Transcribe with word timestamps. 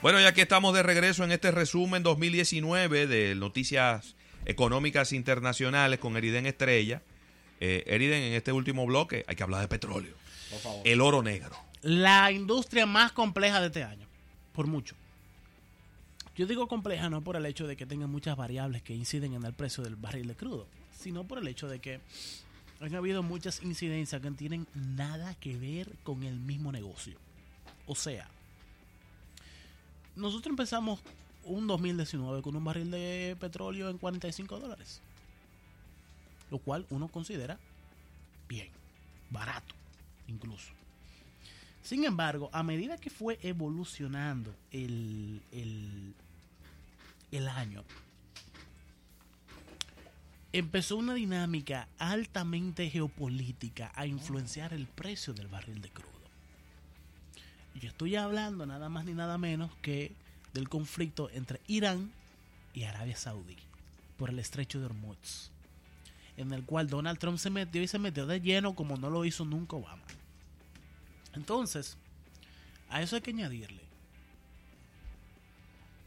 Bueno, 0.00 0.20
ya 0.20 0.32
que 0.32 0.42
estamos 0.42 0.74
de 0.74 0.84
regreso 0.84 1.24
en 1.24 1.32
este 1.32 1.50
resumen 1.50 2.04
2019 2.04 3.08
de 3.08 3.34
Noticias 3.34 4.14
Económicas 4.46 5.12
Internacionales 5.12 5.98
con 5.98 6.16
Eriden 6.16 6.46
Estrella. 6.46 7.02
Eh, 7.58 7.82
Eriden, 7.84 8.22
en 8.22 8.34
este 8.34 8.52
último 8.52 8.86
bloque 8.86 9.24
hay 9.26 9.34
que 9.34 9.42
hablar 9.42 9.60
de 9.60 9.66
petróleo. 9.66 10.14
Por 10.50 10.60
favor. 10.60 10.82
El 10.86 11.00
oro 11.00 11.24
negro. 11.24 11.56
La 11.82 12.30
industria 12.30 12.86
más 12.86 13.10
compleja 13.10 13.60
de 13.60 13.66
este 13.66 13.82
año, 13.82 14.06
por 14.52 14.68
mucho. 14.68 14.94
Yo 16.36 16.46
digo 16.46 16.68
compleja 16.68 17.10
no 17.10 17.22
por 17.22 17.34
el 17.34 17.44
hecho 17.46 17.66
de 17.66 17.76
que 17.76 17.84
tenga 17.84 18.06
muchas 18.06 18.36
variables 18.36 18.82
que 18.82 18.94
inciden 18.94 19.34
en 19.34 19.44
el 19.44 19.52
precio 19.52 19.82
del 19.82 19.96
barril 19.96 20.28
de 20.28 20.36
crudo, 20.36 20.68
sino 20.96 21.24
por 21.24 21.38
el 21.38 21.48
hecho 21.48 21.66
de 21.66 21.80
que 21.80 21.98
han 22.80 22.94
habido 22.94 23.24
muchas 23.24 23.64
incidencias 23.64 24.22
que 24.22 24.30
no 24.30 24.36
tienen 24.36 24.68
nada 24.74 25.34
que 25.34 25.56
ver 25.56 25.90
con 26.04 26.22
el 26.22 26.38
mismo 26.38 26.70
negocio. 26.70 27.18
O 27.86 27.96
sea, 27.96 28.28
nosotros 30.18 30.50
empezamos 30.50 31.00
un 31.44 31.66
2019 31.66 32.42
con 32.42 32.56
un 32.56 32.64
barril 32.64 32.90
de 32.90 33.36
petróleo 33.40 33.88
en 33.88 33.98
45 33.98 34.58
dólares, 34.58 35.00
lo 36.50 36.58
cual 36.58 36.86
uno 36.90 37.08
considera 37.08 37.58
bien, 38.48 38.68
barato 39.30 39.74
incluso. 40.26 40.72
Sin 41.82 42.04
embargo, 42.04 42.50
a 42.52 42.62
medida 42.62 42.98
que 42.98 43.08
fue 43.08 43.38
evolucionando 43.42 44.54
el, 44.70 45.40
el, 45.52 46.14
el 47.30 47.48
año, 47.48 47.82
empezó 50.52 50.96
una 50.96 51.14
dinámica 51.14 51.88
altamente 51.98 52.90
geopolítica 52.90 53.92
a 53.94 54.06
influenciar 54.06 54.74
el 54.74 54.86
precio 54.86 55.32
del 55.32 55.48
barril 55.48 55.80
de 55.80 55.90
crudo. 55.90 56.17
Estoy 57.98 58.14
hablando 58.14 58.64
nada 58.64 58.88
más 58.88 59.04
ni 59.06 59.12
nada 59.12 59.38
menos 59.38 59.72
que 59.82 60.12
del 60.54 60.68
conflicto 60.68 61.30
entre 61.30 61.60
Irán 61.66 62.12
y 62.72 62.84
Arabia 62.84 63.16
Saudí 63.16 63.56
por 64.16 64.30
el 64.30 64.38
estrecho 64.38 64.78
de 64.78 64.86
Hormuz, 64.86 65.50
en 66.36 66.52
el 66.52 66.64
cual 66.64 66.88
Donald 66.88 67.18
Trump 67.18 67.38
se 67.38 67.50
metió 67.50 67.82
y 67.82 67.88
se 67.88 67.98
metió 67.98 68.24
de 68.24 68.40
lleno 68.40 68.76
como 68.76 68.96
no 68.98 69.10
lo 69.10 69.24
hizo 69.24 69.44
nunca 69.44 69.74
Obama. 69.74 70.04
Entonces, 71.34 71.96
a 72.88 73.02
eso 73.02 73.16
hay 73.16 73.22
que 73.22 73.32
añadirle 73.32 73.82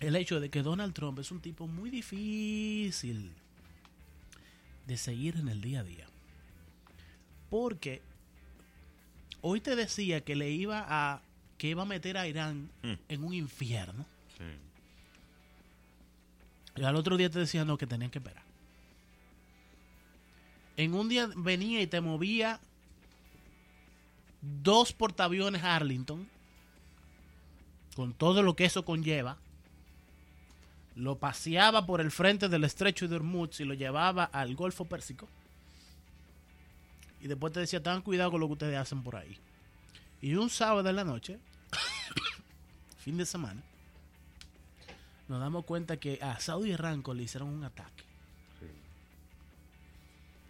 el 0.00 0.16
hecho 0.16 0.40
de 0.40 0.50
que 0.50 0.64
Donald 0.64 0.92
Trump 0.92 1.20
es 1.20 1.30
un 1.30 1.38
tipo 1.38 1.68
muy 1.68 1.90
difícil 1.90 3.30
de 4.88 4.96
seguir 4.96 5.36
en 5.36 5.46
el 5.46 5.60
día 5.60 5.82
a 5.82 5.84
día. 5.84 6.06
Porque 7.48 8.02
hoy 9.40 9.60
te 9.60 9.76
decía 9.76 10.22
que 10.22 10.34
le 10.34 10.50
iba 10.50 10.84
a 10.84 11.22
que 11.58 11.68
iba 11.68 11.82
a 11.82 11.86
meter 11.86 12.16
a 12.18 12.26
Irán 12.28 12.70
Mm. 12.82 12.92
en 13.08 13.24
un 13.24 13.34
infierno. 13.34 14.04
Y 16.76 16.82
al 16.84 16.94
otro 16.96 17.16
día 17.16 17.30
te 17.30 17.38
decía 17.38 17.64
no 17.64 17.78
que 17.78 17.86
tenían 17.86 18.10
que 18.10 18.18
esperar. 18.18 18.42
En 20.76 20.92
un 20.94 21.08
día 21.08 21.28
venía 21.34 21.80
y 21.80 21.86
te 21.86 22.02
movía 22.02 22.60
dos 24.42 24.92
portaaviones 24.92 25.64
Arlington 25.64 26.28
con 27.94 28.12
todo 28.12 28.42
lo 28.42 28.54
que 28.54 28.66
eso 28.66 28.84
conlleva. 28.84 29.38
Lo 30.96 31.16
paseaba 31.18 31.86
por 31.86 32.02
el 32.02 32.10
frente 32.10 32.48
del 32.50 32.64
estrecho 32.64 33.08
de 33.08 33.16
Hormuz 33.16 33.58
y 33.60 33.64
lo 33.64 33.72
llevaba 33.72 34.24
al 34.24 34.54
Golfo 34.54 34.84
Pérsico. 34.84 35.28
Y 37.22 37.26
después 37.28 37.54
te 37.54 37.60
decía, 37.60 37.82
tengan 37.82 38.02
cuidado 38.02 38.32
con 38.32 38.40
lo 38.40 38.46
que 38.48 38.52
ustedes 38.52 38.76
hacen 38.76 39.02
por 39.02 39.16
ahí. 39.16 39.38
Y 40.20 40.34
un 40.34 40.50
sábado 40.50 40.88
en 40.88 40.96
la 40.96 41.04
noche, 41.04 41.38
fin 42.98 43.16
de 43.16 43.26
semana, 43.26 43.62
nos 45.28 45.40
damos 45.40 45.64
cuenta 45.64 45.96
que 45.98 46.18
a 46.22 46.38
Saudi 46.40 46.72
Aramco 46.72 47.14
le 47.14 47.24
hicieron 47.24 47.48
un 47.48 47.64
ataque. 47.64 48.04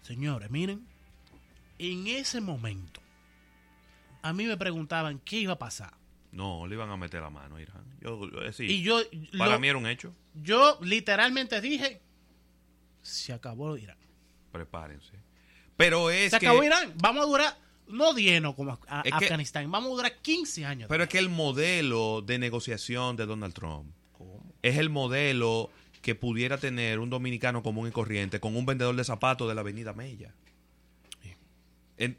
Señores, 0.02 0.50
miren, 0.50 0.86
en 1.78 2.06
ese 2.06 2.40
momento, 2.40 3.00
a 4.22 4.32
mí 4.32 4.44
me 4.46 4.56
preguntaban 4.56 5.18
qué 5.18 5.40
iba 5.40 5.54
a 5.54 5.58
pasar. 5.58 5.92
No, 6.32 6.66
le 6.66 6.74
iban 6.74 6.90
a 6.90 6.96
meter 6.96 7.22
la 7.22 7.30
mano 7.30 7.56
a 7.56 7.62
Irán. 7.62 7.84
Yo, 8.00 8.24
eh, 8.42 8.52
sí. 8.52 8.64
Y 8.64 8.82
yo, 8.82 9.00
Para 9.36 9.52
lo- 9.52 9.58
mí 9.60 9.68
era 9.68 9.78
un 9.78 9.86
hecho. 9.86 10.14
yo 10.34 10.78
literalmente 10.82 11.60
dije, 11.60 12.00
se 13.02 13.32
acabó 13.32 13.76
Irán. 13.76 13.96
Prepárense. 14.52 15.12
Pero 15.76 16.10
es 16.10 16.30
se 16.30 16.38
que... 16.38 16.46
acabó 16.46 16.62
Irán. 16.62 16.92
Vamos 16.98 17.24
a 17.24 17.26
durar, 17.26 17.58
no 17.88 18.14
10 18.14 18.40
no 18.42 18.54
como 18.56 18.78
a- 18.88 19.00
Es 19.04 19.12
que- 19.18 19.24
Afganistán, 19.26 19.70
vamos 19.70 19.92
a 19.92 19.94
durar 19.96 20.16
15 20.22 20.64
años. 20.64 20.88
Pero 20.88 21.04
es 21.04 21.08
que 21.08 21.18
el 21.18 21.28
modelo 21.28 22.22
de 22.22 22.38
negociación 22.38 23.16
de 23.16 23.26
Donald 23.26 23.54
Trump 23.54 23.90
es 24.62 24.76
el 24.78 24.90
modelo 24.90 25.70
que 26.02 26.14
pudiera 26.14 26.58
tener 26.58 26.98
un 27.00 27.10
dominicano 27.10 27.62
común 27.62 27.88
y 27.88 27.90
corriente 27.90 28.38
con 28.40 28.56
un 28.56 28.64
vendedor 28.66 28.94
de 28.96 29.04
zapatos 29.04 29.48
de 29.48 29.54
la 29.54 29.60
avenida 29.62 29.92
Mella. 29.92 30.34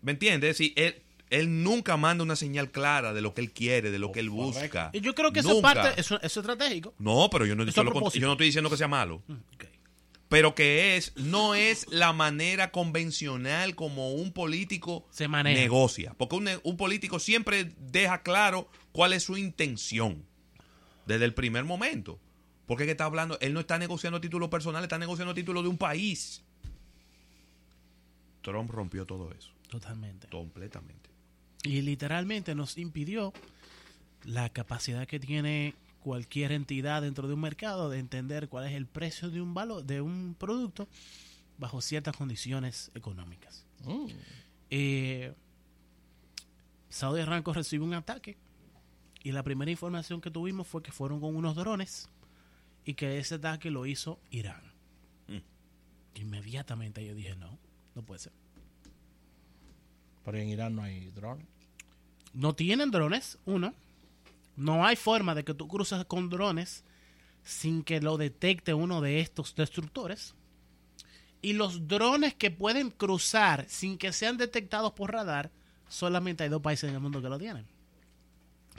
¿Me 0.01 0.11
entiendes? 0.11 0.57
Si 0.57 0.73
él, 0.75 0.95
él 1.29 1.63
nunca 1.63 1.97
manda 1.97 2.23
una 2.23 2.35
señal 2.35 2.72
clara 2.72 3.13
de 3.13 3.22
lo 3.22 3.33
que 3.35 3.41
él 3.41 3.51
quiere, 3.51 3.91
de 3.91 4.00
lo 4.00 4.11
que 4.11 4.19
él 4.22 4.29
busca. 4.29 4.89
Y 4.94 5.01
yo 5.01 5.13
creo 5.13 5.31
que 5.31 5.41
eso 5.41 5.51
es 5.57 5.61
parte, 5.61 5.89
eso, 6.01 6.16
eso 6.16 6.25
es 6.25 6.38
estratégico. 6.38 6.95
No, 6.97 7.29
pero 7.29 7.45
yo 7.45 7.56
no, 7.56 7.63
Eso 7.63 7.72
yo 7.73 7.81
a 7.81 7.85
lo- 7.85 7.91
propósito. 7.91 8.22
yo 8.22 8.27
no 8.27 8.33
estoy 8.33 8.47
diciendo 8.47 8.69
que 8.72 8.77
sea 8.77 8.88
malo. 8.88 9.22
Pero 10.29 10.55
que 10.55 10.97
es, 10.97 11.15
no 11.15 11.55
es 11.55 11.85
la 11.89 12.11
manera 12.11 12.71
convencional 12.71 13.75
como 13.75 14.11
un 14.13 14.33
político 14.33 15.07
Se 15.09 15.27
maneja. 15.29 15.59
negocia. 15.61 16.13
Porque 16.17 16.35
un, 16.35 16.49
un 16.63 16.75
político 16.77 17.19
siempre 17.19 17.71
deja 17.79 18.23
claro 18.23 18.69
cuál 18.91 19.13
es 19.13 19.23
su 19.23 19.38
intención 19.38 20.25
desde 21.05 21.23
el 21.25 21.33
primer 21.33 21.63
momento. 21.63 22.19
Porque 22.65 22.83
es 22.83 22.88
que 22.88 22.91
está 22.91 23.05
hablando, 23.05 23.38
él 23.39 23.53
no 23.53 23.61
está 23.61 23.77
negociando 23.79 24.19
títulos 24.19 24.49
personales, 24.49 24.83
está 24.83 24.97
negociando 24.97 25.33
títulos 25.33 25.63
de 25.63 25.69
un 25.69 25.77
país. 25.77 26.44
Trump 28.41 28.69
rompió 28.69 29.05
todo 29.05 29.31
eso, 29.31 29.51
Totalmente. 29.69 30.27
completamente. 30.29 31.09
Y 31.63 31.81
literalmente 31.81 32.55
nos 32.55 32.77
impidió 32.77 33.33
la 34.23 34.49
capacidad 34.49 35.07
que 35.07 35.19
tiene 35.19 35.73
cualquier 36.07 36.53
entidad 36.53 37.01
dentro 37.01 37.28
de 37.28 37.34
un 37.34 37.41
mercado 37.41 37.90
de 37.90 38.00
entender 38.00 38.47
cuál 38.47 38.66
es 38.66 38.72
el 38.72 38.85
precio 38.85 39.29
de 39.29 39.41
un 39.41 39.53
valor, 39.53 39.84
de 39.84 40.00
un 40.00 40.38
producto 40.40 40.88
bajo 41.57 41.81
ciertas 41.81 42.16
condiciones 42.16 42.91
económicas. 42.95 43.66
Mm. 43.84 44.06
Eh, 44.69 45.34
Saudi 46.88 47.19
Aramco 47.19 47.51
recibe 47.51 47.84
un 47.84 47.94
ataque 47.94 48.38
y 49.22 49.34
la 49.34 49.44
primera 49.44 49.69
información 49.69 50.22
que 50.22 50.31
tuvimos 50.31 50.66
fue 50.66 50.81
que 50.81 50.94
fueron 50.94 51.19
con 51.19 51.35
unos 51.35 51.57
drones 51.57 52.07
y 52.85 52.94
que 52.94 53.19
ese 53.19 53.35
ataque 53.35 53.69
lo 53.69 53.85
hizo 53.85 54.18
Irán. 54.31 54.63
Mm. 55.28 56.22
Inmediatamente 56.22 57.06
yo 57.06 57.16
dije, 57.16 57.35
no, 57.35 57.59
no 57.95 58.01
puede 58.01 58.22
ser. 58.22 58.31
Pero 60.24 60.38
en 60.38 60.47
Irán 60.47 60.74
no 60.74 60.84
hay 60.84 61.07
drones. 61.07 61.45
No 62.34 62.56
tienen 62.56 62.91
drones, 62.91 63.38
uno. 63.44 63.74
No 64.57 64.85
hay 64.85 64.95
forma 64.95 65.35
de 65.35 65.45
que 65.45 65.53
tú 65.53 65.68
cruces 65.68 66.03
con 66.06 66.29
drones 66.29 66.84
sin 67.44 67.84
que 67.84 68.01
lo 68.01 68.18
detecte 68.18 68.73
uno 68.73 69.00
de 69.01 69.22
estos 69.22 69.56
destructores. 69.56 70.34
Y 71.44 71.53
los 71.53 71.88
drones 71.88 72.34
que 72.34 72.50
pueden 72.50 72.90
cruzar 72.90 73.66
sin 73.69 74.00
que 74.00 74.12
sean 74.12 74.35
detectados 74.35 74.94
por 74.94 75.13
radar, 75.13 75.51
solamente 75.88 76.44
hay 76.44 76.50
dos 76.50 76.63
países 76.63 76.90
en 76.90 76.95
el 76.95 77.01
mundo 77.01 77.22
que 77.22 77.29
lo 77.29 77.38
tienen. 77.38 77.68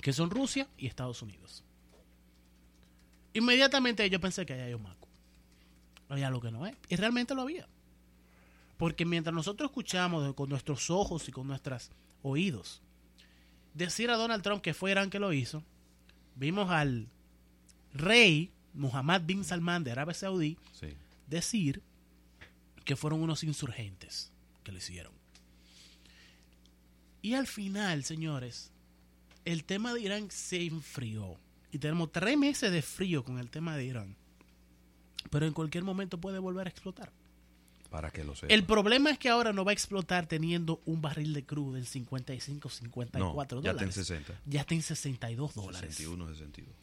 Que 0.02 0.12
son 0.12 0.30
Rusia 0.30 0.68
y 0.76 0.88
Estados 0.88 1.22
Unidos. 1.22 1.62
Inmediatamente 3.32 4.10
yo 4.10 4.20
pensé 4.20 4.44
que 4.44 4.54
ahí 4.54 4.60
hay 4.60 4.74
un 4.74 4.82
maco. 4.82 5.08
Había 6.08 6.28
lo 6.28 6.40
que 6.40 6.50
no 6.50 6.66
es. 6.66 6.76
Y 6.88 6.96
realmente 6.96 7.36
lo 7.36 7.42
había. 7.42 7.68
Porque 8.76 9.04
mientras 9.04 9.32
nosotros 9.32 9.70
escuchamos 9.70 10.34
con 10.34 10.48
nuestros 10.48 10.90
ojos 10.90 11.28
y 11.28 11.32
con 11.32 11.46
nuestros 11.46 11.92
oídos 12.22 12.82
decir 13.74 14.10
a 14.10 14.16
Donald 14.16 14.42
Trump 14.42 14.62
que 14.62 14.74
fue 14.74 14.90
Irán 14.90 15.10
que 15.10 15.18
lo 15.18 15.32
hizo, 15.32 15.62
vimos 16.36 16.70
al 16.70 17.08
rey 17.94 18.50
Mohammed 18.74 19.22
bin 19.22 19.44
Salman 19.44 19.82
de 19.84 19.92
Arabia 19.92 20.14
Saudí 20.14 20.56
Sí. 20.72 20.88
decir 21.28 21.82
que 22.84 22.96
fueron 22.96 23.22
unos 23.22 23.44
insurgentes 23.44 24.30
que 24.64 24.72
lo 24.72 24.78
hicieron. 24.78 25.12
Y 27.22 27.34
al 27.34 27.46
final, 27.46 28.04
señores, 28.04 28.70
el 29.44 29.64
tema 29.64 29.92
de 29.92 30.00
Irán 30.00 30.30
se 30.30 30.64
enfrió. 30.64 31.36
Y 31.72 31.78
tenemos 31.78 32.12
tres 32.12 32.38
meses 32.38 32.70
de 32.72 32.80
frío 32.80 33.24
con 33.24 33.38
el 33.38 33.50
tema 33.50 33.76
de 33.76 33.84
Irán. 33.84 34.16
Pero 35.30 35.44
en 35.46 35.52
cualquier 35.52 35.84
momento 35.84 36.18
puede 36.18 36.38
volver 36.38 36.66
a 36.66 36.70
explotar. 36.70 37.12
Para 37.90 38.10
que 38.10 38.22
lo 38.22 38.36
sepa. 38.36 38.52
El 38.52 38.64
problema 38.64 39.10
es 39.10 39.18
que 39.18 39.30
ahora 39.30 39.52
no 39.52 39.64
va 39.64 39.70
a 39.70 39.74
explotar 39.74 40.26
teniendo 40.26 40.82
un 40.84 41.00
barril 41.00 41.32
de 41.32 41.44
crudo 41.44 41.78
en 41.78 41.86
55, 41.86 42.68
54 42.68 43.58
no, 43.58 43.62
ya 43.62 43.70
está 43.70 43.84
en 43.84 43.90
dólares. 43.90 43.94
60. 43.94 44.40
Ya 44.44 44.60
está 44.60 44.74
en 44.74 44.82
62 44.82 45.54
dólares. 45.54 45.94
61, 45.96 46.28
62. 46.28 46.74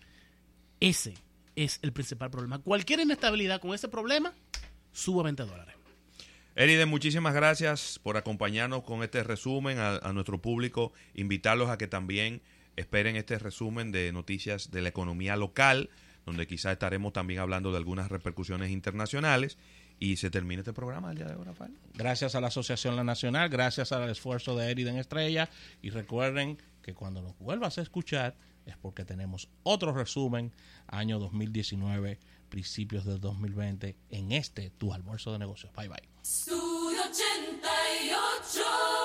Ese 0.80 1.14
es 1.56 1.80
el 1.84 1.94
principal 1.94 2.32
problema. 2.32 2.60
Cualquier 2.60 3.02
inestabilidad 3.02 3.62
con 3.62 3.74
ese 3.74 3.88
problema, 3.88 4.34
sube 4.92 5.22
a 5.22 5.24
20 5.24 5.44
dólares. 5.44 5.76
Eriden, 6.56 6.88
muchísimas 6.88 7.34
gracias 7.34 8.00
por 8.02 8.18
acompañarnos 8.18 8.84
con 8.84 9.04
este 9.04 9.24
resumen 9.24 9.78
a, 9.78 9.98
a 9.98 10.14
nuestro 10.14 10.42
público. 10.42 10.94
Invitarlos 11.14 11.70
a 11.70 11.78
que 11.78 11.88
también 11.88 12.42
esperen 12.76 13.16
este 13.16 13.38
resumen 13.40 13.92
de 13.92 14.12
noticias 14.12 14.72
de 14.72 14.82
la 14.82 14.90
economía 14.90 15.36
local, 15.36 15.90
donde 16.26 16.48
quizás 16.48 16.74
estaremos 16.74 17.14
también 17.14 17.40
hablando 17.40 17.72
de 17.72 17.78
algunas 17.78 18.10
repercusiones 18.10 18.72
internacionales. 18.72 19.58
Y 20.00 20.18
se 20.18 20.30
termina 20.30 20.62
este 20.62 20.74
programa 20.74 21.12
el 21.12 21.18
día 21.18 21.28
de 21.28 21.36
hoy, 21.36 21.44
Rafael. 21.44 21.78
Gracias 21.94 22.36
a 22.36 22.42
la 22.42 22.48
Asociación 22.48 22.96
La 22.96 23.04
Nacional, 23.04 23.50
gracias 23.50 23.92
al 23.92 24.10
esfuerzo 24.10 24.56
de 24.56 24.70
Eriden 24.70 24.98
Estrella. 24.98 25.50
Y 25.82 25.90
recuerden 25.90 26.58
que 26.82 26.94
cuando 26.94 27.22
nos 27.22 27.38
vuelvas 27.40 27.78
a 27.78 27.82
escuchar 27.82 28.36
es 28.66 28.78
porque 28.78 29.06
tenemos 29.06 29.50
otro 29.64 29.94
resumen, 29.94 30.52
año 30.88 31.20
2019, 31.20 32.20
principios 32.50 33.06
del 33.06 33.20
2020, 33.20 33.96
en 34.10 34.32
este 34.32 34.72
Tu 34.72 34.94
Almuerzo 34.94 35.32
de 35.32 35.40
Negocios. 35.40 35.72
Bye 35.74 35.88
bye. 35.88 36.10
Estudio 36.22 37.02
88. 37.02 39.05